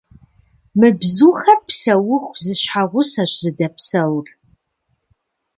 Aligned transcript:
Мы 0.79 0.87
бзухэр 0.99 1.57
псэуху 1.67 2.33
зы 2.43 2.53
щхьэгъусэщ 2.59 3.31
зыдэпсэур. 3.41 4.25